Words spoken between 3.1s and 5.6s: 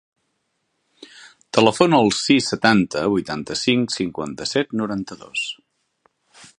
vuitanta-cinc, cinquanta-set, noranta-dos.